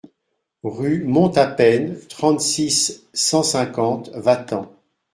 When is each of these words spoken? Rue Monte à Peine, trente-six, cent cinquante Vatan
Rue 0.63 1.03
Monte 1.03 1.37
à 1.37 1.45
Peine, 1.45 1.95
trente-six, 2.09 3.03
cent 3.13 3.43
cinquante 3.43 4.09
Vatan 4.15 4.73